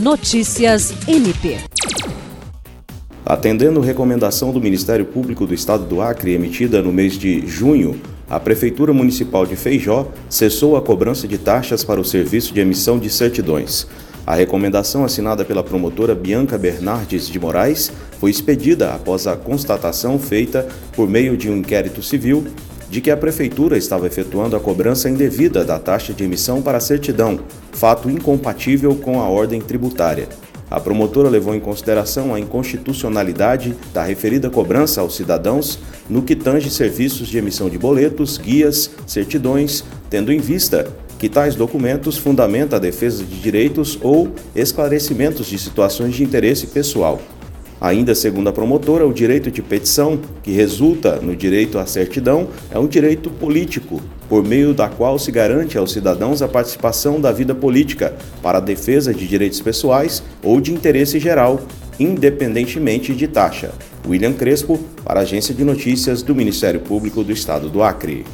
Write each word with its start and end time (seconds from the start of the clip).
Notícias 0.00 0.94
MP. 1.08 1.58
Atendendo 3.26 3.80
recomendação 3.80 4.52
do 4.52 4.60
Ministério 4.60 5.04
Público 5.04 5.44
do 5.44 5.52
Estado 5.52 5.84
do 5.86 6.00
Acre, 6.00 6.34
emitida 6.34 6.80
no 6.80 6.92
mês 6.92 7.14
de 7.14 7.44
junho, 7.48 8.00
a 8.30 8.38
Prefeitura 8.38 8.92
Municipal 8.92 9.44
de 9.44 9.56
Feijó 9.56 10.06
cessou 10.30 10.76
a 10.76 10.82
cobrança 10.82 11.26
de 11.26 11.36
taxas 11.36 11.82
para 11.82 12.00
o 12.00 12.04
serviço 12.04 12.54
de 12.54 12.60
emissão 12.60 12.96
de 12.96 13.10
certidões. 13.10 13.88
A 14.24 14.36
recomendação 14.36 15.04
assinada 15.04 15.44
pela 15.44 15.64
promotora 15.64 16.14
Bianca 16.14 16.56
Bernardes 16.56 17.28
de 17.28 17.40
Moraes 17.40 17.90
foi 18.20 18.30
expedida 18.30 18.94
após 18.94 19.26
a 19.26 19.36
constatação 19.36 20.16
feita 20.16 20.68
por 20.92 21.08
meio 21.08 21.36
de 21.36 21.50
um 21.50 21.56
inquérito 21.56 22.04
civil 22.04 22.46
de 22.90 23.00
que 23.00 23.10
a 23.10 23.16
Prefeitura 23.16 23.76
estava 23.76 24.06
efetuando 24.06 24.56
a 24.56 24.60
cobrança 24.60 25.08
indevida 25.10 25.64
da 25.64 25.78
taxa 25.78 26.12
de 26.12 26.24
emissão 26.24 26.62
para 26.62 26.78
a 26.78 26.80
certidão, 26.80 27.40
fato 27.72 28.10
incompatível 28.10 28.94
com 28.96 29.20
a 29.20 29.28
ordem 29.28 29.60
tributária. 29.60 30.28
A 30.70 30.78
promotora 30.78 31.30
levou 31.30 31.54
em 31.54 31.60
consideração 31.60 32.34
a 32.34 32.40
inconstitucionalidade 32.40 33.74
da 33.92 34.02
referida 34.02 34.50
cobrança 34.50 35.00
aos 35.00 35.16
cidadãos 35.16 35.78
no 36.10 36.22
que 36.22 36.36
tange 36.36 36.70
serviços 36.70 37.28
de 37.28 37.38
emissão 37.38 37.70
de 37.70 37.78
boletos, 37.78 38.36
guias, 38.36 38.90
certidões, 39.06 39.82
tendo 40.10 40.30
em 40.30 40.38
vista 40.38 40.86
que 41.18 41.28
tais 41.28 41.54
documentos 41.54 42.16
fundamentam 42.16 42.76
a 42.76 42.80
defesa 42.80 43.24
de 43.24 43.40
direitos 43.40 43.98
ou 44.02 44.30
esclarecimentos 44.54 45.46
de 45.46 45.58
situações 45.58 46.14
de 46.14 46.22
interesse 46.22 46.66
pessoal. 46.66 47.20
Ainda 47.80 48.14
segundo 48.14 48.48
a 48.48 48.52
promotora, 48.52 49.06
o 49.06 49.12
direito 49.12 49.50
de 49.50 49.62
petição, 49.62 50.18
que 50.42 50.50
resulta 50.50 51.16
no 51.16 51.36
direito 51.36 51.78
à 51.78 51.86
certidão, 51.86 52.48
é 52.70 52.78
um 52.78 52.88
direito 52.88 53.30
político, 53.30 54.00
por 54.28 54.44
meio 54.44 54.74
da 54.74 54.88
qual 54.88 55.18
se 55.18 55.30
garante 55.30 55.78
aos 55.78 55.92
cidadãos 55.92 56.42
a 56.42 56.48
participação 56.48 57.20
da 57.20 57.30
vida 57.30 57.54
política 57.54 58.14
para 58.42 58.58
a 58.58 58.60
defesa 58.60 59.14
de 59.14 59.28
direitos 59.28 59.60
pessoais 59.60 60.22
ou 60.42 60.60
de 60.60 60.72
interesse 60.72 61.20
geral, 61.20 61.60
independentemente 62.00 63.14
de 63.14 63.28
taxa. 63.28 63.70
William 64.06 64.32
Crespo, 64.32 64.78
para 65.04 65.20
a 65.20 65.22
Agência 65.22 65.54
de 65.54 65.64
Notícias 65.64 66.22
do 66.22 66.34
Ministério 66.34 66.80
Público 66.80 67.22
do 67.22 67.32
Estado 67.32 67.68
do 67.68 67.82
Acre. 67.82 68.24